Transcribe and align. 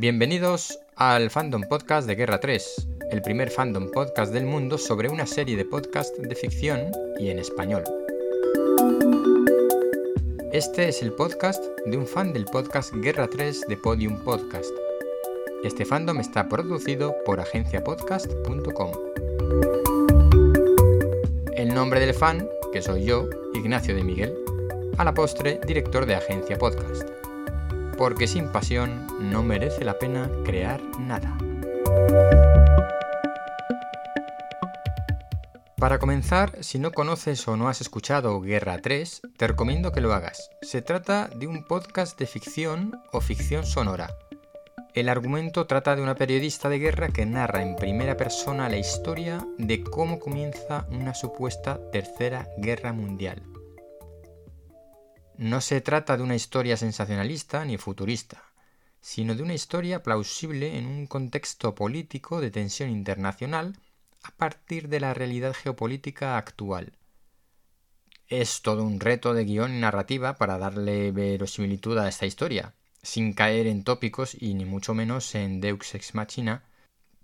Bienvenidos 0.00 0.78
al 0.96 1.28
Fandom 1.28 1.60
Podcast 1.68 2.08
de 2.08 2.14
Guerra 2.14 2.40
3, 2.40 2.88
el 3.10 3.20
primer 3.20 3.50
fandom 3.50 3.90
podcast 3.90 4.32
del 4.32 4.46
mundo 4.46 4.78
sobre 4.78 5.10
una 5.10 5.26
serie 5.26 5.58
de 5.58 5.66
podcast 5.66 6.16
de 6.16 6.34
ficción 6.34 6.90
y 7.18 7.28
en 7.28 7.38
español. 7.38 7.84
Este 10.54 10.88
es 10.88 11.02
el 11.02 11.12
podcast 11.12 11.62
de 11.84 11.98
un 11.98 12.06
fan 12.06 12.32
del 12.32 12.46
podcast 12.46 12.94
Guerra 12.94 13.28
3 13.28 13.66
de 13.68 13.76
Podium 13.76 14.24
Podcast. 14.24 14.70
Este 15.64 15.84
fandom 15.84 16.18
está 16.18 16.48
producido 16.48 17.14
por 17.26 17.38
agenciapodcast.com. 17.38 18.92
El 21.56 21.74
nombre 21.74 22.00
del 22.00 22.14
fan, 22.14 22.48
que 22.72 22.80
soy 22.80 23.04
yo, 23.04 23.28
Ignacio 23.52 23.94
de 23.94 24.02
Miguel, 24.02 24.34
a 24.96 25.04
la 25.04 25.12
postre 25.12 25.60
director 25.66 26.06
de 26.06 26.14
Agencia 26.14 26.56
Podcast. 26.56 27.06
Porque 28.00 28.26
sin 28.26 28.48
pasión 28.48 29.06
no 29.20 29.42
merece 29.42 29.84
la 29.84 29.98
pena 29.98 30.30
crear 30.42 30.80
nada. 30.98 31.36
Para 35.76 35.98
comenzar, 35.98 36.64
si 36.64 36.78
no 36.78 36.92
conoces 36.92 37.46
o 37.46 37.58
no 37.58 37.68
has 37.68 37.82
escuchado 37.82 38.40
Guerra 38.40 38.78
3, 38.78 39.20
te 39.36 39.46
recomiendo 39.46 39.92
que 39.92 40.00
lo 40.00 40.14
hagas. 40.14 40.48
Se 40.62 40.80
trata 40.80 41.28
de 41.28 41.46
un 41.46 41.66
podcast 41.66 42.18
de 42.18 42.26
ficción 42.26 42.98
o 43.12 43.20
ficción 43.20 43.66
sonora. 43.66 44.16
El 44.94 45.10
argumento 45.10 45.66
trata 45.66 45.94
de 45.94 46.00
una 46.00 46.14
periodista 46.14 46.70
de 46.70 46.78
guerra 46.78 47.08
que 47.08 47.26
narra 47.26 47.60
en 47.60 47.76
primera 47.76 48.16
persona 48.16 48.70
la 48.70 48.78
historia 48.78 49.46
de 49.58 49.84
cómo 49.84 50.20
comienza 50.20 50.86
una 50.90 51.12
supuesta 51.12 51.78
tercera 51.92 52.48
guerra 52.56 52.94
mundial. 52.94 53.42
No 55.40 55.62
se 55.62 55.80
trata 55.80 56.18
de 56.18 56.22
una 56.22 56.34
historia 56.34 56.76
sensacionalista 56.76 57.64
ni 57.64 57.78
futurista, 57.78 58.42
sino 59.00 59.34
de 59.34 59.42
una 59.42 59.54
historia 59.54 60.02
plausible 60.02 60.76
en 60.76 60.84
un 60.84 61.06
contexto 61.06 61.74
político 61.74 62.42
de 62.42 62.50
tensión 62.50 62.90
internacional 62.90 63.78
a 64.22 64.32
partir 64.32 64.88
de 64.88 65.00
la 65.00 65.14
realidad 65.14 65.54
geopolítica 65.54 66.36
actual. 66.36 66.92
Es 68.28 68.60
todo 68.60 68.84
un 68.84 69.00
reto 69.00 69.32
de 69.32 69.46
guion 69.46 69.74
y 69.74 69.80
narrativa 69.80 70.34
para 70.34 70.58
darle 70.58 71.10
verosimilitud 71.10 71.96
a 71.96 72.06
esta 72.06 72.26
historia, 72.26 72.74
sin 73.02 73.32
caer 73.32 73.66
en 73.66 73.82
tópicos 73.82 74.36
y 74.38 74.52
ni 74.52 74.66
mucho 74.66 74.92
menos 74.92 75.34
en 75.34 75.62
Deux 75.62 75.94
ex 75.94 76.14
machina, 76.14 76.64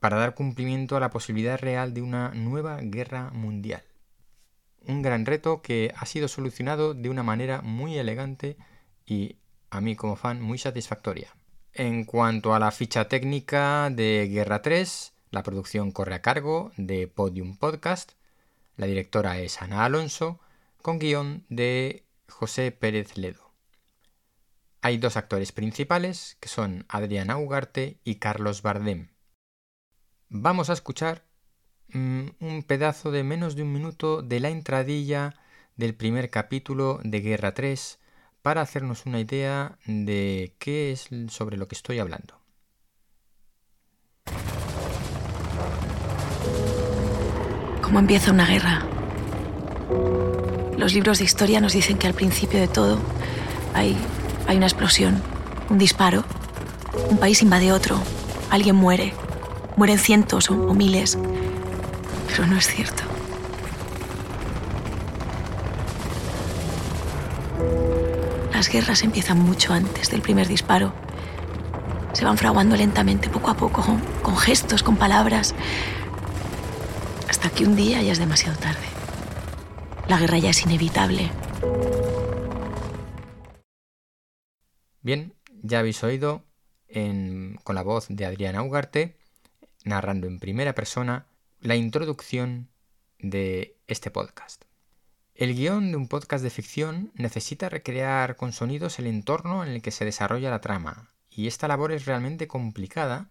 para 0.00 0.16
dar 0.16 0.34
cumplimiento 0.34 0.96
a 0.96 1.00
la 1.00 1.10
posibilidad 1.10 1.58
real 1.58 1.92
de 1.92 2.00
una 2.00 2.30
nueva 2.30 2.80
guerra 2.80 3.30
mundial. 3.32 3.82
Un 4.86 5.02
gran 5.02 5.26
reto 5.26 5.62
que 5.62 5.92
ha 5.96 6.06
sido 6.06 6.28
solucionado 6.28 6.94
de 6.94 7.08
una 7.08 7.22
manera 7.22 7.60
muy 7.62 7.98
elegante 7.98 8.56
y, 9.04 9.36
a 9.70 9.80
mí 9.80 9.96
como 9.96 10.16
fan, 10.16 10.40
muy 10.40 10.58
satisfactoria. 10.58 11.36
En 11.72 12.04
cuanto 12.04 12.54
a 12.54 12.58
la 12.58 12.70
ficha 12.70 13.08
técnica 13.08 13.90
de 13.90 14.28
Guerra 14.30 14.62
3, 14.62 15.12
la 15.30 15.42
producción 15.42 15.90
corre 15.90 16.14
a 16.14 16.22
cargo 16.22 16.72
de 16.76 17.08
Podium 17.08 17.56
Podcast. 17.56 18.12
La 18.76 18.86
directora 18.86 19.38
es 19.40 19.60
Ana 19.60 19.84
Alonso, 19.84 20.40
con 20.80 20.98
guion 20.98 21.44
de 21.48 22.04
José 22.28 22.70
Pérez 22.70 23.16
Ledo. 23.16 23.52
Hay 24.82 24.98
dos 24.98 25.16
actores 25.16 25.50
principales, 25.52 26.36
que 26.38 26.48
son 26.48 26.86
Adriana 26.88 27.38
Ugarte 27.38 27.98
y 28.04 28.16
Carlos 28.16 28.62
Bardem. 28.62 29.10
Vamos 30.28 30.70
a 30.70 30.74
escuchar 30.74 31.24
un 31.96 32.64
pedazo 32.66 33.10
de 33.10 33.24
menos 33.24 33.56
de 33.56 33.62
un 33.62 33.72
minuto 33.72 34.22
de 34.22 34.40
la 34.40 34.50
entradilla 34.50 35.34
del 35.76 35.94
primer 35.94 36.30
capítulo 36.30 37.00
de 37.02 37.20
Guerra 37.20 37.54
3 37.54 37.98
para 38.42 38.60
hacernos 38.60 39.06
una 39.06 39.20
idea 39.20 39.78
de 39.86 40.54
qué 40.58 40.92
es 40.92 41.08
sobre 41.28 41.56
lo 41.56 41.68
que 41.68 41.74
estoy 41.74 41.98
hablando. 41.98 42.46
cómo 47.86 48.00
empieza 48.00 48.32
una 48.32 48.46
guerra. 48.46 48.84
Los 50.76 50.92
libros 50.92 51.18
de 51.18 51.24
historia 51.24 51.60
nos 51.60 51.72
dicen 51.72 51.98
que 51.98 52.08
al 52.08 52.14
principio 52.14 52.58
de 52.58 52.66
todo 52.66 52.98
hay, 53.74 53.96
hay 54.48 54.56
una 54.56 54.66
explosión, 54.66 55.22
un 55.70 55.78
disparo, 55.78 56.24
un 57.08 57.18
país 57.18 57.42
invade 57.42 57.70
otro, 57.70 57.96
alguien 58.50 58.74
muere, 58.74 59.12
mueren 59.76 60.00
cientos 60.00 60.50
o 60.50 60.74
miles, 60.74 61.16
no 62.44 62.56
es 62.56 62.66
cierto. 62.66 63.04
Las 68.52 68.68
guerras 68.68 69.02
empiezan 69.02 69.38
mucho 69.38 69.72
antes 69.72 70.10
del 70.10 70.22
primer 70.22 70.48
disparo. 70.48 70.92
Se 72.12 72.24
van 72.24 72.36
fraguando 72.36 72.76
lentamente, 72.76 73.28
poco 73.28 73.50
a 73.50 73.56
poco, 73.56 73.84
con 74.22 74.36
gestos, 74.36 74.82
con 74.82 74.96
palabras, 74.96 75.54
hasta 77.28 77.50
que 77.50 77.64
un 77.64 77.76
día 77.76 78.02
ya 78.02 78.12
es 78.12 78.18
demasiado 78.18 78.58
tarde. 78.58 78.86
La 80.08 80.18
guerra 80.18 80.38
ya 80.38 80.50
es 80.50 80.62
inevitable. 80.62 81.30
Bien, 85.02 85.34
ya 85.62 85.78
habéis 85.78 86.02
oído 86.02 86.42
con 87.62 87.74
la 87.74 87.82
voz 87.82 88.06
de 88.08 88.24
Adriana 88.24 88.62
Ugarte, 88.62 89.18
narrando 89.84 90.26
en 90.26 90.40
primera 90.40 90.74
persona 90.74 91.26
la 91.60 91.74
introducción 91.74 92.68
de 93.18 93.76
este 93.88 94.10
podcast. 94.10 94.64
El 95.34 95.54
guion 95.54 95.90
de 95.90 95.96
un 95.96 96.06
podcast 96.06 96.44
de 96.44 96.50
ficción 96.50 97.12
necesita 97.14 97.70
recrear 97.70 98.36
con 98.36 98.52
sonidos 98.52 98.98
el 98.98 99.06
entorno 99.06 99.64
en 99.64 99.70
el 99.70 99.82
que 99.82 99.90
se 99.90 100.04
desarrolla 100.04 100.50
la 100.50 100.60
trama, 100.60 101.10
y 101.30 101.46
esta 101.46 101.66
labor 101.66 101.92
es 101.92 102.04
realmente 102.04 102.46
complicada 102.46 103.30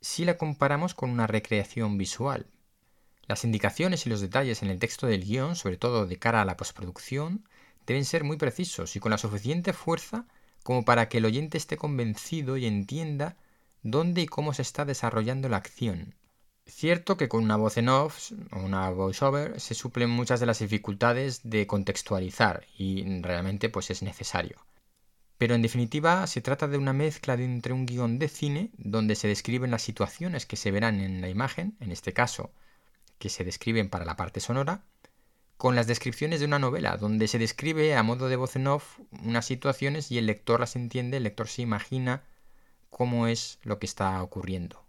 si 0.00 0.26
la 0.26 0.36
comparamos 0.36 0.94
con 0.94 1.10
una 1.10 1.26
recreación 1.26 1.96
visual. 1.96 2.46
Las 3.26 3.44
indicaciones 3.44 4.06
y 4.06 4.10
los 4.10 4.20
detalles 4.20 4.62
en 4.62 4.68
el 4.68 4.78
texto 4.78 5.06
del 5.06 5.24
guion, 5.24 5.56
sobre 5.56 5.78
todo 5.78 6.06
de 6.06 6.18
cara 6.18 6.42
a 6.42 6.44
la 6.44 6.56
postproducción, 6.56 7.48
deben 7.86 8.04
ser 8.04 8.24
muy 8.24 8.36
precisos 8.36 8.94
y 8.94 9.00
con 9.00 9.10
la 9.10 9.18
suficiente 9.18 9.72
fuerza 9.72 10.26
como 10.62 10.84
para 10.84 11.08
que 11.08 11.18
el 11.18 11.24
oyente 11.24 11.56
esté 11.56 11.78
convencido 11.78 12.58
y 12.58 12.66
entienda 12.66 13.36
dónde 13.82 14.20
y 14.20 14.26
cómo 14.26 14.52
se 14.52 14.62
está 14.62 14.84
desarrollando 14.84 15.48
la 15.48 15.56
acción. 15.56 16.14
Cierto 16.70 17.16
que 17.16 17.28
con 17.28 17.42
una 17.42 17.56
voz 17.56 17.78
en 17.78 17.88
off 17.88 18.30
o 18.52 18.58
una 18.60 18.90
voiceover 18.90 19.58
se 19.58 19.74
suplen 19.74 20.10
muchas 20.10 20.38
de 20.38 20.46
las 20.46 20.58
dificultades 20.58 21.40
de 21.42 21.66
contextualizar 21.66 22.66
y 22.76 23.22
realmente 23.22 23.70
pues 23.70 23.90
es 23.90 24.02
necesario. 24.02 24.64
Pero 25.38 25.54
en 25.54 25.62
definitiva 25.62 26.26
se 26.26 26.42
trata 26.42 26.68
de 26.68 26.76
una 26.76 26.92
mezcla 26.92 27.38
de 27.38 27.44
entre 27.44 27.72
un 27.72 27.86
guion 27.86 28.18
de 28.18 28.28
cine 28.28 28.70
donde 28.76 29.14
se 29.14 29.28
describen 29.28 29.70
las 29.70 29.82
situaciones 29.82 30.44
que 30.44 30.56
se 30.56 30.70
verán 30.70 31.00
en 31.00 31.22
la 31.22 31.30
imagen, 31.30 31.76
en 31.80 31.90
este 31.90 32.12
caso 32.12 32.52
que 33.18 33.30
se 33.30 33.44
describen 33.44 33.88
para 33.88 34.04
la 34.04 34.16
parte 34.16 34.40
sonora, 34.40 34.84
con 35.56 35.74
las 35.74 35.86
descripciones 35.86 36.38
de 36.40 36.46
una 36.46 36.58
novela, 36.58 36.98
donde 36.98 37.28
se 37.28 37.38
describe 37.38 37.96
a 37.96 38.02
modo 38.02 38.28
de 38.28 38.36
voz 38.36 38.56
en 38.56 38.66
off 38.66 39.00
unas 39.22 39.46
situaciones 39.46 40.12
y 40.12 40.18
el 40.18 40.26
lector 40.26 40.60
las 40.60 40.76
entiende, 40.76 41.16
el 41.16 41.24
lector 41.24 41.48
se 41.48 41.62
imagina 41.62 42.24
cómo 42.90 43.26
es 43.26 43.58
lo 43.62 43.78
que 43.78 43.86
está 43.86 44.22
ocurriendo. 44.22 44.87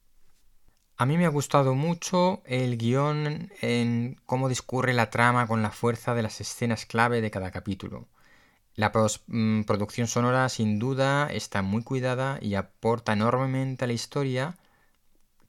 A 1.02 1.06
mí 1.06 1.18
me 1.18 1.26
ha 1.26 1.30
gustado 1.30 1.76
mucho 1.76 2.42
el 2.44 2.78
guion 2.78 3.50
en 3.62 4.20
cómo 4.26 4.50
discurre 4.50 4.94
la 4.94 5.10
trama 5.10 5.48
con 5.48 5.62
la 5.62 5.72
fuerza 5.72 6.14
de 6.14 6.22
las 6.24 6.42
escenas 6.42 6.86
clave 6.86 7.22
de 7.22 7.32
cada 7.32 7.52
capítulo. 7.52 8.10
La 8.76 8.92
mm, 9.28 9.62
producción 9.64 10.08
sonora 10.08 10.50
sin 10.50 10.78
duda 10.78 11.30
está 11.32 11.62
muy 11.62 11.84
cuidada 11.84 12.38
y 12.42 12.56
aporta 12.56 13.14
enormemente 13.14 13.86
a 13.86 13.88
la 13.88 13.94
historia, 13.94 14.58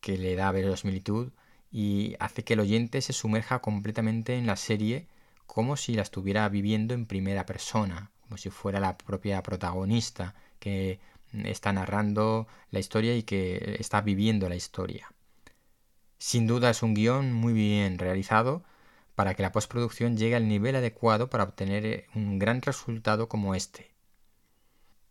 que 0.00 0.19
le 0.19 0.37
da 0.37 0.53
verosimilitud 0.53 1.33
y 1.72 2.15
hace 2.21 2.44
que 2.44 2.55
el 2.55 2.61
oyente 2.61 3.03
se 3.03 3.12
sumerja 3.12 3.59
completamente 3.61 4.37
en 4.37 4.47
la 4.47 4.55
serie 4.55 5.09
como 5.49 5.77
si 5.77 5.94
la 5.94 6.03
estuviera 6.03 6.49
viviendo 6.49 6.94
en 6.94 7.06
primera 7.06 7.44
persona, 7.44 8.12
como 8.21 8.37
si 8.37 8.50
fuera 8.50 8.78
la 8.78 8.97
propia 8.97 9.43
protagonista 9.43 10.37
que 10.61 11.00
está 11.32 11.73
narrando 11.73 12.46
la 12.70 12.79
historia 12.79 13.17
y 13.17 13.25
que 13.25 13.79
está 13.81 14.00
viviendo 14.00 14.49
la 14.49 14.55
historia. 14.55 15.11
Sin 16.22 16.46
duda 16.46 16.69
es 16.69 16.82
un 16.82 16.93
guion 16.93 17.32
muy 17.32 17.55
bien 17.55 17.99
realizado 17.99 18.62
para 19.14 19.34
que 19.34 19.43
la 19.43 19.52
postproducción 19.52 20.19
llegue 20.19 20.37
al 20.37 20.49
nivel 20.49 20.76
adecuado 20.76 21.31
para 21.31 21.44
obtener 21.44 22.05
un 22.14 22.38
gran 22.38 22.61
resultado 22.61 23.26
como 23.26 23.55
este. 23.55 23.94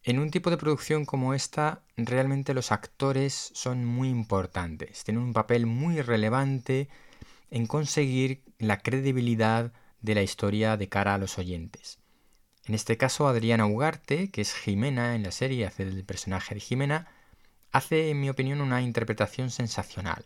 En 0.04 0.20
un 0.20 0.30
tipo 0.30 0.52
de 0.52 0.58
producción 0.58 1.06
como 1.06 1.34
esta, 1.34 1.82
realmente 1.98 2.54
los 2.54 2.72
actores 2.72 3.50
son 3.56 3.86
muy 3.86 4.08
importantes, 4.08 5.04
tienen 5.04 5.24
un 5.24 5.34
papel 5.34 5.66
muy 5.66 6.00
relevante 6.04 6.90
en 7.50 7.66
conseguir 7.66 8.44
la 8.60 8.78
credibilidad 8.78 9.74
de 10.02 10.14
la 10.14 10.22
historia 10.22 10.78
de 10.78 10.90
cara 10.90 11.16
a 11.16 11.18
los 11.18 11.40
oyentes. 11.40 11.98
En 12.66 12.76
este 12.76 12.98
caso, 12.98 13.28
Adriana 13.28 13.66
Ugarte, 13.66 14.30
que 14.30 14.42
es 14.42 14.54
Jimena 14.54 15.16
en 15.16 15.24
la 15.24 15.32
serie, 15.32 15.66
hace 15.66 15.82
el 15.82 16.06
personaje 16.06 16.54
de 16.54 16.62
Jimena, 16.62 17.08
hace, 17.72 18.12
en 18.12 18.22
mi 18.22 18.30
opinión, 18.30 18.62
una 18.62 18.84
interpretación 18.84 19.50
sensacional. 19.50 20.24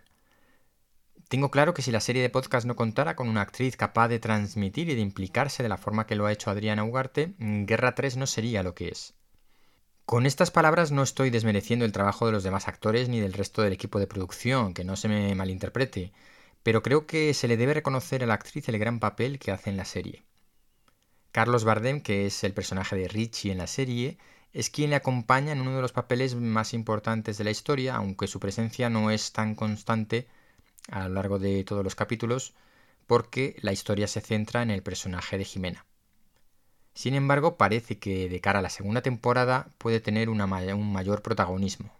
Tengo 1.33 1.49
claro 1.49 1.73
que 1.73 1.81
si 1.81 1.89
la 1.89 1.99
serie 1.99 2.21
de 2.21 2.29
podcast 2.29 2.67
no 2.67 2.75
contara 2.75 3.15
con 3.15 3.27
una 3.27 3.41
actriz 3.41 3.75
capaz 3.75 4.07
de 4.07 4.19
transmitir 4.19 4.87
y 4.87 4.93
de 4.93 5.01
implicarse 5.01 5.63
de 5.63 5.69
la 5.69 5.79
forma 5.79 6.05
que 6.05 6.13
lo 6.13 6.27
ha 6.27 6.31
hecho 6.31 6.51
Adriana 6.51 6.83
Ugarte, 6.83 7.33
Guerra 7.39 7.95
3 7.95 8.17
no 8.17 8.27
sería 8.27 8.61
lo 8.61 8.75
que 8.75 8.89
es. 8.89 9.15
Con 10.05 10.27
estas 10.27 10.51
palabras 10.51 10.91
no 10.91 11.01
estoy 11.01 11.31
desmereciendo 11.31 11.85
el 11.85 11.91
trabajo 11.91 12.27
de 12.27 12.33
los 12.33 12.43
demás 12.43 12.67
actores 12.67 13.09
ni 13.09 13.19
del 13.19 13.33
resto 13.33 13.63
del 13.63 13.73
equipo 13.73 13.97
de 13.97 14.05
producción, 14.05 14.75
que 14.75 14.83
no 14.83 14.95
se 14.95 15.07
me 15.07 15.33
malinterprete, 15.33 16.13
pero 16.61 16.83
creo 16.83 17.07
que 17.07 17.33
se 17.33 17.47
le 17.47 17.57
debe 17.57 17.73
reconocer 17.73 18.21
a 18.21 18.27
la 18.27 18.35
actriz 18.35 18.69
el 18.69 18.77
gran 18.77 18.99
papel 18.99 19.39
que 19.39 19.49
hace 19.49 19.71
en 19.71 19.77
la 19.77 19.85
serie. 19.85 20.21
Carlos 21.31 21.63
Bardem, 21.63 22.01
que 22.01 22.27
es 22.27 22.43
el 22.43 22.53
personaje 22.53 22.95
de 22.95 23.07
Richie 23.07 23.51
en 23.51 23.57
la 23.57 23.65
serie, 23.65 24.19
es 24.51 24.69
quien 24.69 24.91
le 24.91 24.97
acompaña 24.97 25.53
en 25.53 25.61
uno 25.61 25.77
de 25.77 25.81
los 25.81 25.93
papeles 25.93 26.35
más 26.35 26.75
importantes 26.75 27.39
de 27.39 27.43
la 27.43 27.49
historia, 27.49 27.95
aunque 27.95 28.27
su 28.27 28.39
presencia 28.39 28.91
no 28.91 29.09
es 29.09 29.31
tan 29.31 29.55
constante 29.55 30.27
a 30.89 31.07
lo 31.07 31.15
largo 31.15 31.39
de 31.39 31.63
todos 31.63 31.83
los 31.83 31.95
capítulos, 31.95 32.53
porque 33.07 33.55
la 33.61 33.73
historia 33.73 34.07
se 34.07 34.21
centra 34.21 34.61
en 34.61 34.71
el 34.71 34.83
personaje 34.83 35.37
de 35.37 35.45
Jimena. 35.45 35.85
Sin 36.93 37.15
embargo, 37.15 37.57
parece 37.57 37.97
que 37.97 38.29
de 38.29 38.41
cara 38.41 38.59
a 38.59 38.61
la 38.61 38.69
segunda 38.69 39.01
temporada 39.01 39.73
puede 39.77 39.99
tener 39.99 40.29
un 40.29 40.37
mayor 40.37 41.21
protagonismo. 41.21 41.91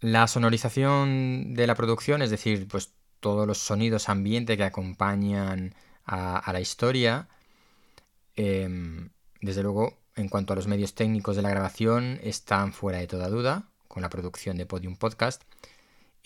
La 0.00 0.26
sonorización 0.26 1.54
de 1.54 1.66
la 1.66 1.74
producción, 1.74 2.22
es 2.22 2.30
decir, 2.30 2.68
pues 2.68 2.92
todos 3.20 3.46
los 3.46 3.58
sonidos 3.58 4.08
ambiente 4.08 4.56
que 4.56 4.64
acompañan 4.64 5.74
a, 6.04 6.50
la 6.52 6.60
historia, 6.60 7.28
em, 8.36 9.10
desde 9.40 9.62
luego, 9.62 9.98
en 10.16 10.28
cuanto 10.28 10.52
a 10.52 10.56
los 10.56 10.66
medios 10.66 10.94
técnicos 10.94 11.36
de 11.36 11.42
la 11.42 11.50
grabación, 11.50 12.18
están 12.22 12.72
fuera 12.72 12.98
de 12.98 13.06
toda 13.06 13.28
duda 13.28 13.68
con 13.88 14.02
la 14.02 14.10
producción 14.10 14.56
de 14.56 14.66
Podium 14.66 14.96
Podcast. 14.96 15.42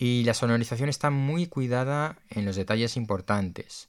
Y 0.05 0.25
la 0.25 0.33
sonorización 0.33 0.89
está 0.89 1.11
muy 1.11 1.47
cuidada 1.47 2.17
en 2.29 2.43
los 2.43 2.57
detalles 2.57 2.97
importantes. 2.97 3.87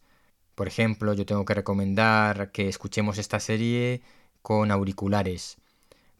Por 0.54 0.68
ejemplo, 0.68 1.12
yo 1.12 1.26
tengo 1.26 1.44
que 1.44 1.54
recomendar 1.54 2.52
que 2.52 2.68
escuchemos 2.68 3.18
esta 3.18 3.40
serie 3.40 4.00
con 4.40 4.70
auriculares. 4.70 5.56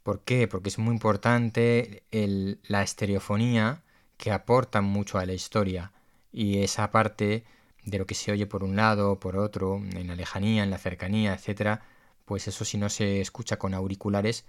¿Por 0.02 0.22
qué? 0.22 0.48
Porque 0.48 0.70
es 0.70 0.80
muy 0.80 0.92
importante 0.92 2.02
la 2.10 2.82
estereofonía 2.82 3.84
que 4.16 4.32
aporta 4.32 4.80
mucho 4.80 5.20
a 5.20 5.26
la 5.26 5.32
historia. 5.32 5.92
Y 6.32 6.64
esa 6.64 6.90
parte 6.90 7.44
de 7.84 7.98
lo 7.98 8.04
que 8.04 8.16
se 8.16 8.32
oye 8.32 8.48
por 8.48 8.64
un 8.64 8.74
lado, 8.74 9.20
por 9.20 9.36
otro, 9.36 9.76
en 9.76 10.08
la 10.08 10.16
lejanía, 10.16 10.64
en 10.64 10.70
la 10.70 10.78
cercanía, 10.78 11.34
etc., 11.34 11.78
pues 12.24 12.48
eso 12.48 12.64
si 12.64 12.78
no 12.78 12.88
se 12.90 13.20
escucha 13.20 13.60
con 13.60 13.74
auriculares 13.74 14.44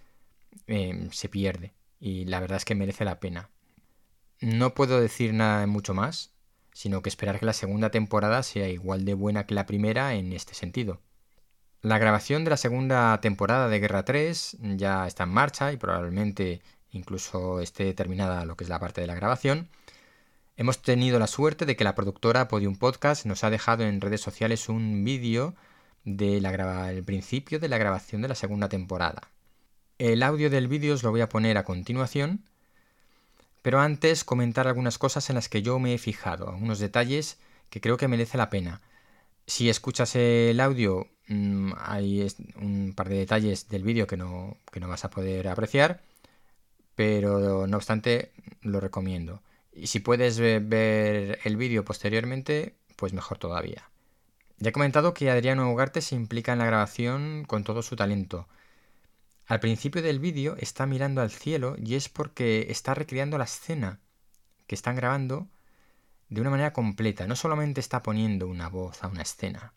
em, 0.66 1.12
se 1.12 1.30
pierde. 1.30 1.76
Y 2.00 2.26
la 2.26 2.40
verdad 2.40 2.58
es 2.58 2.66
que 2.66 2.74
merece 2.74 3.06
la 3.06 3.20
pena. 3.20 3.52
No 4.42 4.74
puedo 4.74 5.00
decir 5.00 5.34
nada 5.34 5.66
mucho 5.66 5.94
más, 5.94 6.32
sino 6.74 7.02
que 7.02 7.10
esperar 7.10 7.40
que 7.40 7.46
la 7.46 7.54
segunda 7.54 7.90
temporada 7.90 8.44
sea 8.44 8.68
igual 8.68 9.06
de 9.06 9.14
buena 9.14 9.46
que 9.46 9.56
la 9.56 9.66
primera 9.66 10.14
en 10.16 10.34
este 10.34 10.54
sentido. 10.54 11.02
La 11.82 12.00
grabación 12.00 12.44
de 12.44 12.50
la 12.50 12.58
segunda 12.58 13.20
temporada 13.22 13.70
de 13.70 13.80
Guerra 13.80 14.04
3 14.04 14.58
ya 14.76 15.08
está 15.08 15.24
en 15.24 15.30
marcha 15.30 15.72
y 15.72 15.78
probablemente 15.78 16.62
incluso 16.90 17.62
esté 17.62 17.94
terminada 17.94 18.44
lo 18.44 18.58
que 18.58 18.64
es 18.64 18.70
la 18.70 18.80
parte 18.80 19.02
de 19.02 19.08
la 19.08 19.16
grabación. 19.16 19.70
Hemos 20.58 20.82
tenido 20.82 21.20
la 21.20 21.28
suerte 21.28 21.66
de 21.66 21.76
que 21.76 21.84
la 21.84 21.96
productora 21.96 22.48
Podium 22.48 22.76
Podcast 22.76 23.26
nos 23.26 23.44
ha 23.44 23.50
dejado 23.50 23.84
en 23.84 24.02
redes 24.02 24.22
sociales 24.22 24.68
un 24.68 25.04
vídeo 25.04 25.56
del 26.04 27.04
principio 27.06 27.60
de 27.60 27.70
la 27.70 27.78
grabación 27.78 28.22
de 28.22 28.30
la 28.30 28.36
segunda 28.36 28.68
temporada. 28.68 29.30
El 29.98 30.24
audio 30.24 30.50
del 30.50 30.68
vídeo 30.68 30.94
os 30.94 31.04
lo 31.04 31.12
voy 31.12 31.22
a 31.22 31.30
poner 31.30 31.58
a 31.58 31.64
continuación 31.64 32.44
pero 33.66 33.80
antes 33.80 34.24
comentar 34.24 34.68
algunas 34.68 35.00
cosas 35.00 35.28
en 35.32 35.36
las 35.38 35.50
que 35.50 35.64
yo 35.64 35.80
me 35.80 35.96
he 35.96 35.98
fijado, 35.98 36.50
algunos 36.50 36.78
detalles 36.78 37.40
que 37.72 37.82
creo 37.82 37.98
que 37.98 38.08
merece 38.08 38.38
la 38.38 38.52
pena. 38.52 38.84
Si 39.48 39.70
escuchas 39.70 40.16
el 40.16 40.60
audio, 40.60 41.08
mm, 41.30 41.72
hay 41.80 42.28
un 42.58 42.94
par 42.96 43.10
de 43.10 43.18
detalles 43.18 43.68
del 43.68 43.82
vídeo 43.82 44.06
que 44.06 44.18
no, 44.18 44.58
que 44.72 44.80
no 44.80 44.88
vas 44.88 45.04
a 45.04 45.10
poder 45.10 45.48
apreciar, 45.48 46.04
pero 46.94 47.66
no 47.66 47.78
obstante 47.78 48.34
lo 48.62 48.80
recomiendo. 48.80 49.42
Y 49.74 49.88
si 49.88 50.00
puedes 50.00 50.38
ver 50.38 51.40
el 51.44 51.58
vídeo 51.58 51.84
posteriormente, 51.84 52.76
pues 52.96 53.14
mejor 53.14 53.40
todavía. 53.40 53.90
Ya 54.60 54.70
he 54.70 54.74
comentado 54.74 55.16
que 55.16 55.32
Adriano 55.32 55.72
Ugarte 55.72 56.02
se 56.02 56.14
implica 56.14 56.54
en 56.54 56.60
la 56.60 56.68
grabación 56.68 57.46
con 57.48 57.64
todo 57.64 57.82
su 57.82 57.96
talento. 57.96 58.48
Al 59.48 59.60
principio 59.60 60.02
del 60.02 60.20
vídeo 60.20 60.56
está 60.60 60.86
mirando 60.86 61.22
al 61.22 61.30
cielo 61.30 61.76
y 61.78 61.96
es 61.96 62.10
porque 62.10 62.68
está 62.70 62.94
recreando 62.96 63.38
la 63.38 63.44
escena 63.44 64.00
que 64.66 64.74
están 64.76 64.96
grabando 64.96 65.48
de 66.30 66.42
una 66.42 66.50
manera 66.50 66.74
completa. 66.74 67.28
No 67.28 67.36
solamente 67.36 67.80
está 67.80 68.02
poniendo 68.02 68.48
una 68.48 68.70
voz 68.70 69.04
a 69.04 69.08
una 69.08 69.22
escena, 69.22 69.74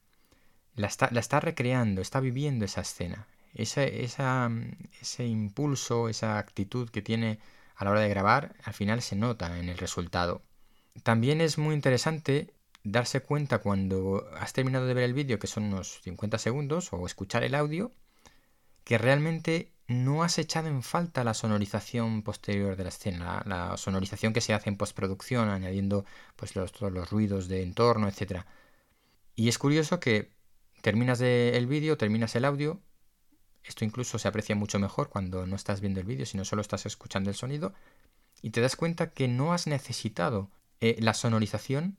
la 0.74 0.86
está, 0.86 1.40
recreando, 1.40 2.00
está 2.00 2.20
viviendo 2.20 2.64
esa 2.64 2.80
escena. 2.80 3.26
ese 3.54 5.26
impulso, 5.26 6.08
esa 6.08 6.38
actitud 6.38 6.88
que 6.88 7.02
tiene 7.02 7.40
a 7.76 7.84
la 7.84 7.90
hora 7.90 8.00
de 8.00 8.08
grabar, 8.08 8.54
al 8.64 8.74
final 8.74 9.02
se 9.02 9.16
nota 9.16 9.58
en 9.58 9.68
el 9.68 9.78
resultado. 9.78 10.42
También 11.02 11.40
es 11.40 11.58
muy 11.58 11.74
interesante 11.74 12.54
darse 12.84 13.20
cuenta 13.20 13.58
cuando 13.58 14.28
has 14.38 14.52
terminado 14.52 14.86
de 14.86 14.94
ver 14.94 15.04
el 15.04 15.14
vídeo, 15.14 15.38
que 15.38 15.46
son 15.46 15.64
unos 15.64 16.00
50 16.02 16.38
segundos, 16.38 16.92
o 16.92 17.06
escuchar 17.06 17.44
el 17.44 17.54
audio, 17.54 17.92
que 18.88 18.96
realmente 18.96 19.74
no 19.86 20.22
has 20.22 20.38
echado 20.38 20.68
en 20.68 20.82
falta 20.82 21.22
la 21.22 21.34
sonorización 21.34 22.22
posterior 22.22 22.74
de 22.74 22.84
la 22.84 22.88
escena, 22.88 23.42
la, 23.44 23.76
sonorización 23.76 24.32
que 24.32 24.40
se 24.40 24.54
hace 24.54 24.70
en 24.70 24.78
postproducción, 24.78 25.50
añadiendo 25.50 26.06
pues 26.36 26.56
los, 26.56 26.72
todos 26.72 26.90
los 26.90 27.10
ruidos 27.10 27.48
de 27.48 27.62
entorno, 27.62 28.08
etc. 28.08 28.46
Y 29.34 29.48
es 29.48 29.58
curioso 29.58 30.00
que 30.00 30.30
terminas 30.80 31.20
el 31.20 31.66
vídeo, 31.66 31.98
terminas 31.98 32.34
el 32.34 32.46
audio, 32.46 32.80
esto 33.62 33.84
incluso 33.84 34.18
se 34.18 34.26
aprecia 34.26 34.56
mucho 34.56 34.78
mejor 34.78 35.10
cuando 35.10 35.46
no 35.46 35.54
estás 35.54 35.82
viendo 35.82 36.00
el 36.00 36.06
vídeo, 36.06 36.24
sino 36.24 36.46
solo 36.46 36.62
estás 36.62 36.86
escuchando 36.86 37.28
el 37.28 37.36
sonido, 37.36 37.74
y 38.40 38.52
te 38.52 38.62
das 38.62 38.74
cuenta 38.74 39.10
que 39.10 39.28
no 39.28 39.52
has 39.52 39.66
necesitado 39.66 40.50
eh, 40.80 40.96
la 41.00 41.12
sonorización 41.12 41.98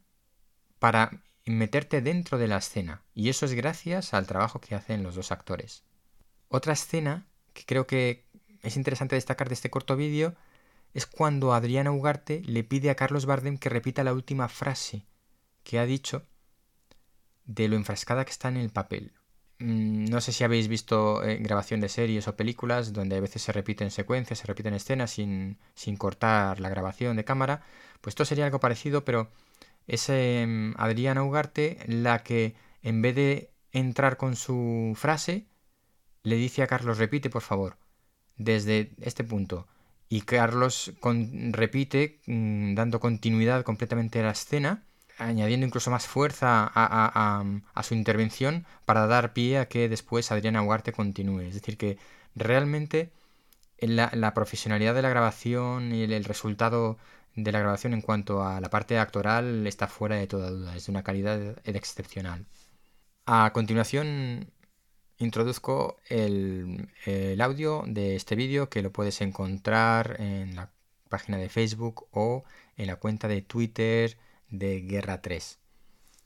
para 0.80 1.22
meterte 1.46 2.02
dentro 2.02 2.40
de 2.40 2.48
la 2.48 2.58
escena, 2.58 3.04
y 3.14 3.30
eso 3.30 3.46
es 3.46 3.54
gracias 3.54 4.16
al 4.16 4.26
trabajo 4.26 4.60
que 4.60 4.74
hacen 4.74 5.04
los 5.04 5.14
dos 5.14 5.32
actores. 5.32 5.84
Otra 6.50 6.74
escena 6.74 7.26
que 7.54 7.64
creo 7.66 7.88
que 7.88 8.26
es 8.62 8.76
interesante 8.76 9.16
destacar 9.16 9.48
de 9.48 9.54
este 9.54 9.70
corto 9.70 9.96
vídeo 9.96 10.36
es 10.94 11.06
cuando 11.06 11.54
Adriana 11.54 11.92
Ugarte 11.92 12.42
le 12.46 12.64
pide 12.64 12.90
a 12.90 12.96
Carlos 12.96 13.26
Bardem 13.26 13.58
que 13.58 13.70
repita 13.70 14.04
la 14.04 14.14
última 14.14 14.50
frase 14.50 15.06
que 15.64 15.80
ha 15.80 15.86
dicho 15.86 16.26
de 17.46 17.68
lo 17.68 17.76
enfrascada 17.76 18.26
que 18.26 18.32
está 18.32 18.50
en 18.50 18.58
el 18.58 18.72
papel. 18.72 19.14
Mm, 19.60 20.06
no 20.06 20.22
sé 20.22 20.32
si 20.32 20.44
habéis 20.44 20.68
visto 20.68 21.24
eh, 21.24 21.38
grabación 21.38 21.82
de 21.82 21.90
series 21.90 22.28
o 22.28 22.36
películas 22.36 22.94
donde 22.94 23.18
a 23.18 23.20
veces 23.22 23.42
se 23.42 23.52
repiten 23.52 23.92
secuencias, 23.92 24.40
se 24.40 24.48
repiten 24.48 24.74
escenas 24.74 25.12
sin, 25.12 25.60
sin 25.76 25.98
cortar 25.98 26.60
la 26.60 26.70
grabación 26.70 27.18
de 27.18 27.26
cámara. 27.26 27.64
Pues 28.02 28.14
esto 28.14 28.26
sería 28.26 28.46
algo 28.46 28.60
parecido, 28.60 29.06
pero 29.06 29.30
es 29.88 30.10
em, 30.10 30.74
Adriana 30.78 31.24
Ugarte 31.24 31.80
la 31.88 32.24
que 32.24 32.56
en 32.84 33.02
vez 33.02 33.16
de 33.16 33.52
entrar 33.72 34.18
con 34.18 34.36
su 34.36 34.94
frase, 34.96 35.46
le 36.24 36.36
dice 36.36 36.64
a 36.64 36.68
Carlos, 36.68 36.98
repite 36.98 37.30
por 37.30 37.42
favor, 37.42 37.78
desde 38.38 38.92
este 39.02 39.24
punto. 39.24 39.68
Y 40.10 40.22
Carlos 40.22 40.94
repite, 41.52 42.20
mm, 42.26 42.76
dando 42.76 43.00
continuidad 43.00 43.64
completamente 43.64 44.20
a 44.20 44.24
la 44.24 44.32
escena, 44.32 44.84
añadiendo 45.20 45.66
incluso 45.68 45.92
más 45.92 46.08
fuerza 46.08 46.72
a, 46.74 47.84
su 47.84 47.94
intervención 47.94 48.66
para 48.86 49.08
dar 49.08 49.34
pie 49.34 49.60
a 49.60 49.68
que 49.68 49.90
después 49.90 50.32
Adriana 50.32 50.62
Huarte 50.64 50.94
continúe. 50.94 51.42
Es 51.42 51.54
decir, 51.56 51.78
que 51.78 51.98
realmente 52.36 53.12
la, 53.80 54.12
la 54.14 54.34
profesionalidad 54.34 54.96
de 54.96 55.02
la 55.04 55.10
grabación 55.10 55.94
y 55.94 56.04
el, 56.04 56.24
resultado 56.26 56.98
de 57.36 57.52
la 57.52 57.60
grabación 57.60 57.94
en 57.94 58.02
cuanto 58.02 58.44
a 58.44 58.60
la 58.62 58.70
parte 58.70 58.98
actoral 59.00 59.68
está 59.68 59.88
fuera 59.88 60.16
de 60.16 60.28
toda 60.28 60.50
duda, 60.52 60.76
es 60.76 60.86
de 60.88 60.92
una 60.92 61.04
calidad 61.04 61.40
excepcional. 61.66 62.46
A 63.26 63.52
continuación 63.54 64.52
introduzco 65.20 65.98
el, 66.08 66.90
audio 67.42 67.84
de 67.86 68.16
este 68.16 68.36
vídeo 68.36 68.70
que 68.70 68.82
lo 68.82 68.92
puedes 68.92 69.22
encontrar 69.22 70.16
en 70.20 70.56
la 70.56 70.72
página 71.10 71.38
de 71.38 71.50
Facebook 71.50 72.08
o 72.12 72.44
en 72.78 72.88
la 72.88 72.96
cuenta 72.96 73.28
de 73.28 73.42
Twitter 73.42 74.18
de 74.50 74.82
Guerra 74.82 75.22
3, 75.22 75.60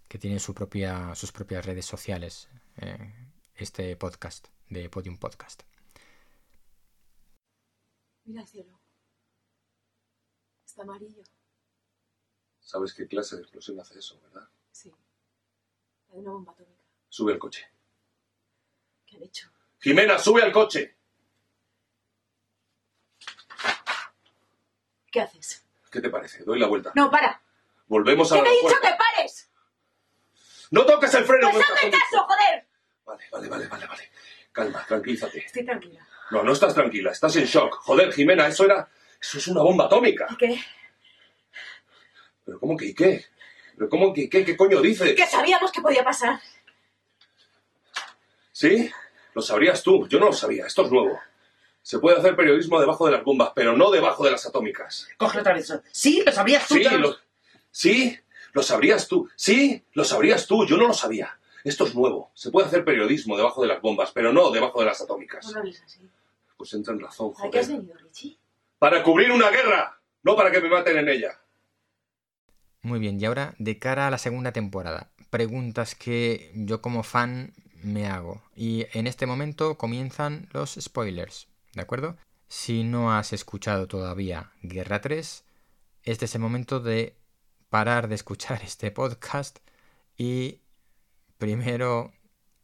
que 0.07 0.19
tiene 0.19 0.39
su 0.39 0.53
propia, 0.53 1.15
sus 1.15 1.31
propias 1.31 1.65
redes 1.65 1.85
sociales, 1.85 2.49
eh, 2.77 3.13
este 3.55 3.95
podcast 3.95 4.47
de 4.69 4.89
Podium 4.89 5.17
Podcast. 5.17 5.63
Mira 8.25 8.41
el 8.41 8.47
cielo. 8.47 8.79
Está 10.65 10.83
amarillo. 10.83 11.23
¿Sabes 12.59 12.93
qué 12.93 13.07
clase 13.07 13.35
de 13.35 13.41
explosión 13.41 13.79
hace 13.79 13.99
eso, 13.99 14.19
verdad? 14.21 14.47
Sí. 14.71 14.93
La 16.07 16.15
de 16.15 16.21
una 16.21 16.31
bomba 16.31 16.53
atómica. 16.53 16.83
Sube 17.09 17.33
el 17.33 17.39
coche. 17.39 17.67
Jimena, 19.79 20.17
sube 20.17 20.41
al 20.41 20.51
coche. 20.51 20.95
¿Qué 25.11 25.21
haces? 25.21 25.65
¿Qué 25.91 26.01
te 26.01 26.09
parece? 26.09 26.43
Doy 26.43 26.59
la 26.59 26.67
vuelta. 26.67 26.91
No, 26.95 27.11
para. 27.11 27.41
Volvemos 27.87 28.31
a 28.31 28.35
¿Qué 28.35 28.41
la 28.41 28.47
te 28.47 28.53
he 28.55 28.61
dicho 28.61 28.75
que 28.81 28.95
pares? 28.97 29.51
¡No 30.71 30.85
toques 30.85 31.13
el 31.13 31.25
freno! 31.25 31.51
¡Pues 31.51 31.63
hazme 31.69 31.91
caso, 31.91 32.23
joder! 32.23 32.67
Vale, 33.05 33.23
vale, 33.31 33.49
vale, 33.49 33.67
vale, 33.67 33.85
vale. 33.85 34.11
Calma, 34.51 34.85
tranquilízate. 34.87 35.45
Estoy 35.45 35.65
tranquila. 35.65 36.07
No, 36.31 36.43
no 36.43 36.53
estás 36.53 36.73
tranquila, 36.73 37.11
estás 37.11 37.35
en 37.35 37.45
shock. 37.45 37.75
Joder, 37.81 38.11
Jimena, 38.11 38.47
eso 38.47 38.65
era. 38.65 38.89
Eso 39.21 39.37
es 39.37 39.47
una 39.47 39.61
bomba 39.61 39.85
atómica. 39.85 40.27
¿Y 40.31 40.37
qué? 40.37 40.63
¿Pero 42.45 42.59
cómo 42.59 42.75
que 42.75 42.85
y 42.87 42.95
qué? 42.95 43.25
¿Pero 43.77 43.89
cómo 43.89 44.13
que 44.13 44.29
qué? 44.29 44.43
¿Qué 44.43 44.57
coño 44.57 44.81
dices? 44.81 45.13
Que 45.15 45.27
sabíamos 45.27 45.71
que 45.71 45.81
podía 45.81 46.03
pasar. 46.03 46.39
¿Sí? 48.53 48.89
Lo 49.33 49.41
sabrías 49.41 49.83
tú, 49.83 50.07
yo 50.07 50.19
no 50.19 50.27
lo 50.27 50.33
sabía, 50.33 50.65
esto 50.67 50.85
es 50.85 50.91
nuevo. 50.91 51.19
Se 51.81 51.99
puede 51.99 52.17
hacer 52.17 52.35
periodismo 52.37 52.79
debajo 52.79 53.05
de 53.07 53.11
las 53.11 53.23
bombas, 53.25 53.51
pero 53.53 53.75
no 53.75 53.91
debajo 53.91 54.23
de 54.23 54.31
las 54.31 54.45
atómicas. 54.45 55.09
Coge 55.17 55.39
otra 55.39 55.53
vez. 55.53 55.73
Sí, 55.91 56.23
lo 56.25 56.31
sabrías 56.31 56.65
tú. 56.65 56.75
Sí, 56.75 56.83
ya 56.83 56.97
lo, 56.97 57.17
sí, 57.71 58.19
lo 58.53 58.63
sabrías 58.63 59.07
tú. 59.09 59.29
Sí, 59.35 59.83
lo 59.93 60.05
sabrías 60.05 60.47
tú, 60.47 60.65
yo 60.65 60.77
no 60.77 60.87
lo 60.87 60.93
sabía. 60.93 61.37
Esto 61.65 61.85
es 61.85 61.95
nuevo. 61.95 62.31
Se 62.35 62.51
puede 62.51 62.67
hacer 62.67 62.85
periodismo 62.85 63.35
debajo 63.35 63.61
de 63.61 63.67
las 63.67 63.81
bombas, 63.81 64.11
pero 64.11 64.31
no 64.31 64.51
debajo 64.51 64.79
de 64.79 64.85
las 64.85 65.01
atómicas. 65.01 65.45
No 65.47 65.53
lo 65.53 65.59
hables 65.59 65.81
así. 65.81 65.99
Pues 66.55 66.73
entra 66.73 66.93
en 66.93 67.01
razón, 67.01 67.33
¿A 67.43 67.49
qué 67.49 67.59
has 67.59 67.65
joder. 67.65 67.81
venido, 67.81 67.97
Richie? 67.97 68.37
Para 68.79 69.03
cubrir 69.03 69.31
una 69.31 69.49
guerra, 69.49 69.99
no 70.21 70.35
para 70.35 70.51
que 70.51 70.61
me 70.61 70.69
maten 70.69 70.97
en 70.97 71.09
ella. 71.09 71.39
Muy 72.81 72.99
bien, 72.99 73.19
y 73.19 73.25
ahora 73.25 73.55
de 73.57 73.79
cara 73.79 74.07
a 74.07 74.11
la 74.11 74.17
segunda 74.17 74.51
temporada, 74.51 75.09
preguntas 75.29 75.95
que 75.95 76.51
yo 76.53 76.81
como 76.81 77.03
fan 77.03 77.53
me 77.83 78.07
hago. 78.07 78.41
Y 78.55 78.85
en 78.93 79.07
este 79.07 79.25
momento 79.25 79.77
comienzan 79.77 80.47
los 80.51 80.77
spoilers, 80.79 81.47
¿de 81.73 81.81
acuerdo? 81.81 82.17
Si 82.47 82.83
no 82.83 83.13
has 83.13 83.33
escuchado 83.33 83.87
todavía 83.87 84.51
Guerra 84.61 85.01
3, 85.01 85.43
este 86.03 86.25
es 86.25 86.35
el 86.35 86.41
momento 86.41 86.79
de 86.79 87.15
parar 87.69 88.07
de 88.07 88.15
escuchar 88.15 88.61
este 88.63 88.91
podcast 88.91 89.59
y 90.17 90.59
primero 91.37 92.13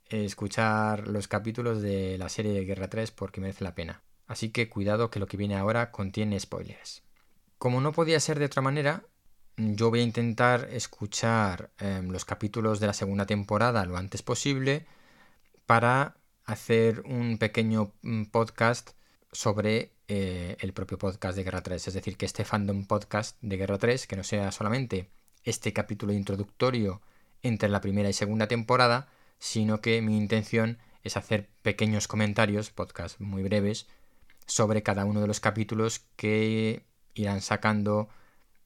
escuchar 0.05 1.07
los 1.07 1.27
capítulos 1.27 1.81
de 1.81 2.17
la 2.17 2.29
serie 2.29 2.53
de 2.53 2.65
Guerra 2.65 2.89
3 2.89 3.11
porque 3.11 3.41
merece 3.41 3.63
la 3.63 3.75
pena. 3.75 4.01
Así 4.27 4.49
que 4.49 4.69
cuidado 4.69 5.09
que 5.09 5.19
lo 5.19 5.27
que 5.27 5.37
viene 5.37 5.55
ahora 5.55 5.91
contiene 5.91 6.39
spoilers. 6.39 7.03
Como 7.57 7.81
no 7.81 7.91
podía 7.91 8.19
ser 8.19 8.39
de 8.39 8.45
otra 8.45 8.61
manera, 8.61 9.03
yo 9.57 9.89
voy 9.89 9.99
a 9.99 10.03
intentar 10.03 10.69
escuchar 10.71 11.71
eh, 11.79 12.01
los 12.03 12.25
capítulos 12.25 12.79
de 12.79 12.87
la 12.87 12.93
segunda 12.93 13.25
temporada 13.25 13.85
lo 13.85 13.97
antes 13.97 14.21
posible 14.21 14.85
para 15.69 16.15
hacer 16.45 17.03
un 17.05 17.37
pequeño 17.37 17.93
mm, 18.01 18.23
podcast 18.31 18.89
sobre 19.31 19.91
eh, 20.07 20.57
el 20.61 20.73
propio 20.73 20.97
podcast 20.97 21.37
de 21.37 21.43
Guerra 21.43 21.61
3. 21.61 21.89
Es 21.89 21.93
decir, 21.93 22.17
que 22.17 22.25
este 22.25 22.43
fandom 22.43 22.87
podcast 22.87 23.37
de 23.41 23.55
Guerra 23.55 23.77
3, 23.77 24.07
que 24.07 24.15
no 24.15 24.23
sea 24.23 24.51
solamente 24.51 25.11
este 25.43 25.71
capítulo 25.71 26.11
introductorio 26.11 27.03
entre 27.43 27.69
la 27.69 27.81
primera 27.81 28.09
y 28.09 28.13
segunda 28.13 28.47
temporada, 28.47 29.09
sino 29.37 29.79
que 29.79 30.01
mi 30.01 30.17
intención 30.17 30.79
es 31.03 31.17
hacer 31.17 31.47
pequeños 31.61 32.07
comentarios, 32.07 32.71
podcast 32.71 33.19
muy 33.19 33.43
breves, 33.43 33.85
sobre 34.47 34.81
cada 34.81 35.05
uno 35.05 35.21
de 35.21 35.27
los 35.27 35.39
capítulos 35.39 36.01
que 36.15 36.81
irán 37.13 37.41
sacando 37.41 38.09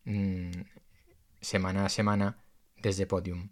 mm, 0.06 0.52
semana 1.42 1.86
a 1.86 1.90
semana 1.90 2.38
desde 2.78 3.06
Podium. 3.06 3.50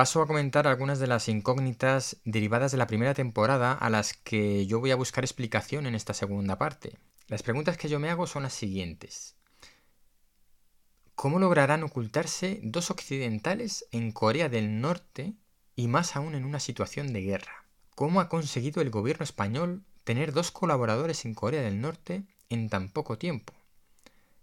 Paso 0.00 0.22
a 0.22 0.26
comentar 0.26 0.66
algunas 0.66 0.98
de 0.98 1.06
las 1.06 1.28
incógnitas 1.28 2.16
derivadas 2.24 2.72
de 2.72 2.78
la 2.78 2.86
primera 2.86 3.12
temporada 3.12 3.74
a 3.74 3.90
las 3.90 4.14
que 4.14 4.64
yo 4.64 4.80
voy 4.80 4.92
a 4.92 4.96
buscar 4.96 5.24
explicación 5.24 5.84
en 5.84 5.94
esta 5.94 6.14
segunda 6.14 6.56
parte. 6.56 6.96
Las 7.28 7.42
preguntas 7.42 7.76
que 7.76 7.90
yo 7.90 8.00
me 8.00 8.08
hago 8.08 8.26
son 8.26 8.44
las 8.44 8.54
siguientes. 8.54 9.36
¿Cómo 11.14 11.38
lograrán 11.38 11.82
ocultarse 11.82 12.60
dos 12.62 12.90
occidentales 12.90 13.84
en 13.92 14.10
Corea 14.10 14.48
del 14.48 14.80
Norte 14.80 15.34
y 15.76 15.86
más 15.86 16.16
aún 16.16 16.34
en 16.34 16.46
una 16.46 16.60
situación 16.60 17.12
de 17.12 17.20
guerra? 17.20 17.66
¿Cómo 17.94 18.22
ha 18.22 18.30
conseguido 18.30 18.80
el 18.80 18.88
gobierno 18.88 19.24
español 19.24 19.84
tener 20.04 20.32
dos 20.32 20.50
colaboradores 20.50 21.26
en 21.26 21.34
Corea 21.34 21.60
del 21.60 21.82
Norte 21.82 22.24
en 22.48 22.70
tan 22.70 22.88
poco 22.88 23.18
tiempo? 23.18 23.52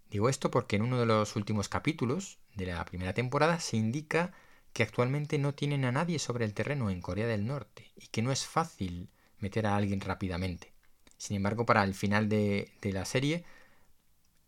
Digo 0.08 0.28
esto 0.28 0.52
porque 0.52 0.76
en 0.76 0.82
uno 0.82 1.00
de 1.00 1.06
los 1.06 1.34
últimos 1.34 1.68
capítulos 1.68 2.38
de 2.54 2.66
la 2.66 2.84
primera 2.84 3.12
temporada 3.12 3.58
se 3.58 3.76
indica 3.76 4.32
que 4.72 4.82
actualmente 4.82 5.38
no 5.38 5.54
tienen 5.54 5.84
a 5.84 5.92
nadie 5.92 6.18
sobre 6.18 6.44
el 6.44 6.54
terreno 6.54 6.90
en 6.90 7.00
Corea 7.00 7.26
del 7.26 7.46
Norte 7.46 7.90
y 7.96 8.08
que 8.08 8.22
no 8.22 8.32
es 8.32 8.46
fácil 8.46 9.08
meter 9.38 9.66
a 9.66 9.76
alguien 9.76 10.00
rápidamente. 10.00 10.72
Sin 11.16 11.36
embargo, 11.36 11.66
para 11.66 11.84
el 11.84 11.94
final 11.94 12.28
de, 12.28 12.70
la 12.82 13.04
serie 13.04 13.44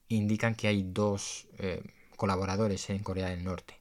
indican 0.09 0.55
que 0.55 0.69
hay 0.69 0.83
dos 0.85 1.49
eh, 1.59 1.83
colaboradores 2.17 2.91
en 2.91 3.01
Corea 3.01 3.29
del 3.29 3.45
Norte. 3.45 3.81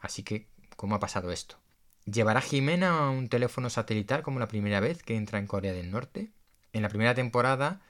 Así 0.00 0.22
que, 0.22 0.48
¿cómo 0.76 0.94
ha 0.94 1.00
pasado 1.00 1.32
esto? 1.32 1.58
¿Llevará 2.06 2.40
Jimena 2.40 3.10
un 3.10 3.28
teléfono 3.28 3.68
satelital 3.68 4.22
como 4.22 4.40
la 4.40 4.48
primera 4.48 4.80
vez 4.80 5.02
que 5.02 5.16
entra 5.16 5.38
en 5.38 5.46
Corea 5.46 5.72
del 5.72 5.90
Norte? 5.90 6.32
En 6.72 6.82
la 6.82 6.88
primera 6.88 7.14
temporada 7.14 7.82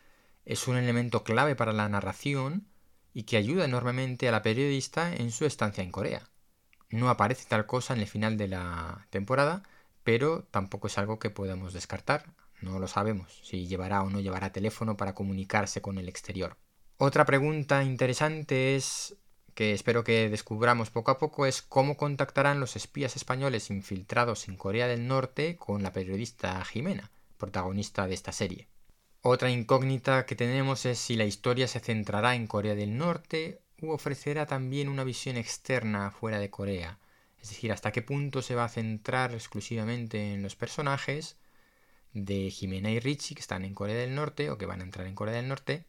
es 0.45 0.67
un 0.67 0.77
elemento 0.77 1.23
clave 1.23 1.55
para 1.55 1.73
la 1.73 1.89
narración 1.89 2.67
y 3.15 3.25
que 3.25 3.37
ayuda 3.37 3.65
enormemente 3.65 4.29
a 4.29 4.33
la 4.33 4.43
periodista 4.43 5.15
en 5.15 5.31
su 5.31 5.45
estancia 5.45 5.85
en 5.85 5.93
Corea. 5.93 6.23
No 6.91 7.09
aparece 7.09 7.47
tal 7.49 7.67
cosa 7.67 7.95
en 7.95 8.01
el 8.01 8.07
final 8.07 8.37
de 8.37 8.49
la 8.49 9.07
temporada, 9.11 9.63
pero 10.03 10.45
tampoco 10.51 10.89
es 10.89 10.99
algo 10.99 11.19
que 11.19 11.31
podamos 11.31 11.73
descartar. 11.73 12.27
No 12.61 12.79
lo 12.79 12.89
sabemos 12.89 13.41
si 13.43 13.67
llevará 13.67 14.03
o 14.03 14.11
no 14.11 14.21
llevará 14.21 14.53
teléfono 14.53 14.97
para 14.97 15.15
comunicarse 15.15 15.81
con 15.81 15.99
el 15.99 16.09
exterior. 16.09 16.57
Otra 16.99 17.25
pregunta 17.25 17.83
interesante 17.83 18.77
es 18.77 19.17
que 19.55 19.73
espero 19.73 20.05
que 20.05 20.29
descubramos 20.29 20.91
poco 20.91 21.11
a 21.11 21.19
poco 21.19 21.47
es 21.47 21.63
cómo 21.63 21.97
contactarán 21.97 22.61
los 22.61 22.77
espías 22.77 23.17
españoles 23.17 23.71
infiltrados 23.71 24.49
en 24.49 24.57
Corea 24.57 24.87
del 24.87 25.07
Norte 25.07 25.57
con 25.57 25.83
la 25.83 25.93
periodista 25.93 26.63
Jimena, 26.65 27.11
protagonista 27.39 28.07
de 28.07 28.15
esta 28.15 28.33
serie. 28.33 28.69
Otra 29.23 29.51
incógnita 29.51 30.25
que 30.25 30.35
tenemos 30.35 30.87
es 30.87 30.99
si 30.99 31.17
la 31.17 31.25
historia 31.25 31.69
se 31.69 31.81
centrará 31.81 32.35
en 32.35 32.47
Corea 32.47 32.75
del 32.75 32.97
Norte 32.97 33.60
ofrecerá 33.83 34.47
también 34.47 34.89
una 34.89 35.05
visión 35.05 35.37
externa 35.37 36.11
fuera 36.11 36.39
de 36.39 36.51
Corea. 36.51 36.99
Es 37.41 37.49
decir, 37.51 37.73
hasta 37.73 37.93
qué 37.93 38.03
punto 38.03 38.43
se 38.43 38.55
va 38.55 38.65
a 38.65 38.69
centrar 38.69 39.35
exclusivamente 39.35 40.35
en 40.35 40.43
los 40.43 40.57
personajes 40.57 41.37
de 42.13 42.51
Jimena 42.51 42.91
y 42.91 43.01
Richie 43.01 43.35
que 43.35 43.41
están 43.41 43.65
en 43.65 43.75
Corea 43.75 43.97
del 43.97 44.15
Norte 44.15 44.51
o 44.51 44.59
que 44.59 44.67
van 44.67 44.81
a 44.81 44.85
entrar 44.85 45.07
en 45.07 45.15
Corea 45.15 45.35
del 45.35 45.49
Norte 45.49 45.87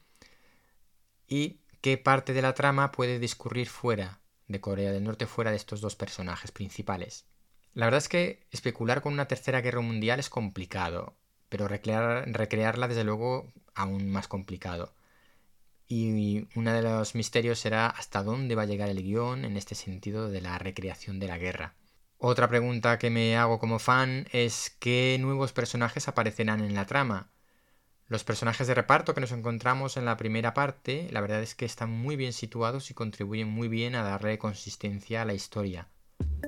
y 1.27 1.61
qué 1.81 1.97
parte 1.97 2.33
de 2.33 2.41
la 2.41 2.53
trama 2.53 2.91
puede 2.91 3.19
discurrir 3.19 3.67
fuera 3.67 4.21
de 4.47 4.61
Corea 4.61 4.91
del 4.91 5.03
Norte, 5.03 5.25
fuera 5.25 5.51
de 5.51 5.57
estos 5.57 5.81
dos 5.81 5.95
personajes 5.95 6.51
principales. 6.51 7.25
La 7.73 7.85
verdad 7.85 7.99
es 7.99 8.09
que 8.09 8.45
especular 8.51 9.01
con 9.01 9.13
una 9.13 9.27
tercera 9.27 9.61
guerra 9.61 9.81
mundial 9.81 10.19
es 10.19 10.29
complicado, 10.29 11.15
pero 11.49 11.67
recrear, 11.67 12.29
recrearla 12.29 12.87
desde 12.87 13.03
luego 13.03 13.51
aún 13.73 14.11
más 14.11 14.27
complicado. 14.27 14.93
Y 15.91 16.47
uno 16.55 16.71
de 16.71 16.81
los 16.83 17.15
misterios 17.15 17.59
será 17.59 17.87
hasta 17.87 18.23
dónde 18.23 18.55
va 18.55 18.61
a 18.61 18.65
llegar 18.65 18.87
el 18.87 19.03
guion 19.03 19.43
en 19.43 19.57
este 19.57 19.75
sentido 19.75 20.29
de 20.29 20.39
la 20.39 20.57
recreación 20.57 21.19
de 21.19 21.27
la 21.27 21.37
guerra. 21.37 21.73
Otra 22.17 22.47
pregunta 22.47 22.97
que 22.97 23.09
me 23.09 23.35
hago 23.35 23.59
como 23.59 23.77
fan 23.77 24.25
es 24.31 24.73
qué 24.79 25.17
nuevos 25.19 25.51
personajes 25.51 26.07
aparecerán 26.07 26.61
en 26.61 26.75
la 26.75 26.85
trama. 26.85 27.29
Los 28.07 28.23
personajes 28.23 28.67
de 28.67 28.73
reparto 28.73 29.13
que 29.13 29.19
nos 29.19 29.33
encontramos 29.33 29.97
en 29.97 30.05
la 30.05 30.15
primera 30.15 30.53
parte, 30.53 31.09
la 31.11 31.19
verdad 31.19 31.41
es 31.41 31.55
que 31.55 31.65
están 31.65 31.89
muy 31.89 32.15
bien 32.15 32.31
situados 32.31 32.89
y 32.89 32.93
contribuyen 32.93 33.49
muy 33.49 33.67
bien 33.67 33.95
a 33.95 34.03
darle 34.03 34.37
consistencia 34.37 35.23
a 35.23 35.25
la 35.25 35.33
historia. 35.33 35.89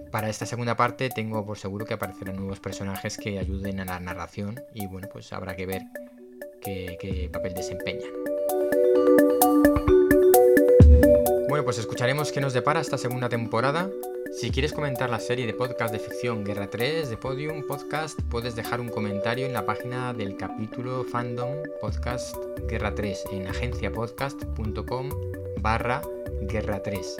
Para 0.10 0.30
esta 0.30 0.46
segunda 0.46 0.78
parte 0.78 1.10
tengo 1.10 1.46
por 1.46 1.58
seguro 1.58 1.86
que 1.86 1.96
aparecerán 1.96 2.38
nuevos 2.38 2.62
personajes 2.62 3.18
que 3.18 3.40
ayuden 3.40 3.82
a 3.82 3.86
la 3.86 4.00
narración 4.00 4.62
y 4.74 4.88
bueno, 4.88 5.10
pues 5.12 5.34
habrá 5.34 5.58
que 5.58 5.66
ver 5.66 5.82
qué, 6.62 6.98
qué 6.98 7.30
papel 7.30 7.54
desempeñan. 7.54 8.33
Bueno, 11.50 11.66
pues 11.66 11.78
escucharemos 11.78 12.32
qué 12.32 12.42
nos 12.42 12.54
depara 12.54 12.82
esta 12.82 12.98
segunda 12.98 13.30
temporada. 13.30 13.90
Si 14.34 14.50
quieres 14.50 14.74
comentar 14.74 15.12
la 15.12 15.20
serie 15.20 15.46
de 15.46 15.54
podcast 15.54 15.94
de 15.94 16.00
ficción 16.00 16.44
Guerra 16.44 16.68
3 16.68 17.12
de 17.12 17.18
Podium 17.18 17.62
Podcast, 17.68 18.20
puedes 18.24 18.56
dejar 18.56 18.82
un 18.82 18.90
comentario 18.90 19.46
en 19.46 19.54
la 19.54 19.64
página 19.64 20.12
del 20.14 20.36
capítulo 20.36 21.04
Fandom 21.04 21.58
Podcast 21.80 22.36
Guerra 22.68 22.96
3 22.96 23.26
en 23.34 23.48
agenciapodcast.com 23.48 25.10
barra 25.62 26.02
Guerra 26.42 26.82
3. 26.82 27.18